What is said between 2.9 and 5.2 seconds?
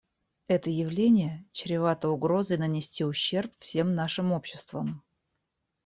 ущерб всем нашим обществам.